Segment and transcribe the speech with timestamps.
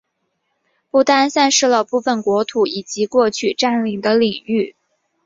[0.89, 4.75] 不丹丧失了部分国土以及过去占领的领域。